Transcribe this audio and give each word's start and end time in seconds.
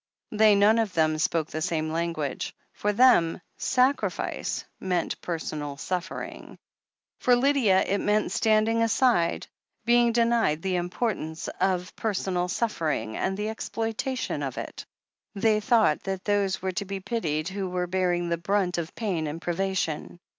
They 0.31 0.55
none 0.55 0.79
of 0.79 0.95
them 0.95 1.19
spoke 1.19 1.49
the 1.51 1.61
same 1.61 1.91
language. 1.91 2.55
For 2.73 2.91
them 2.91 3.39
"sacrifice" 3.57 4.65
meant 4.79 5.21
personal 5.21 5.77
suffering. 5.77 6.57
For 7.19 7.35
Lydia 7.35 7.81
it 7.83 7.99
meant 7.99 8.31
standing 8.31 8.81
aside, 8.81 9.45
being 9.85 10.11
denied 10.11 10.63
the 10.63 10.69
THE 10.69 10.69
HEEL 10.77 10.85
OF 10.85 10.85
ACHILLES 10.85 11.43
451 11.51 11.57
importance 11.59 11.87
of 11.87 11.95
personal 11.95 12.47
suffering 12.47 13.15
and 13.15 13.37
the 13.37 13.49
exploitation 13.49 14.41
of 14.41 14.57
it. 14.57 14.87
They 15.35 15.59
thought 15.59 16.01
that 16.05 16.23
those 16.25 16.63
were 16.63 16.71
to 16.71 16.85
be 16.85 16.99
pitied 16.99 17.49
who 17.49 17.69
were 17.69 17.85
bearing 17.85 18.29
the 18.29 18.37
brunt 18.39 18.79
of 18.79 18.95
pain 18.95 19.27
and 19.27 19.39
privation. 19.39 20.19